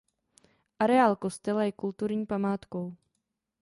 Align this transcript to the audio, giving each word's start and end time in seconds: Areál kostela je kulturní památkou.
Areál 0.79 1.15
kostela 1.15 1.63
je 1.63 1.71
kulturní 1.71 2.25
památkou. 2.25 2.95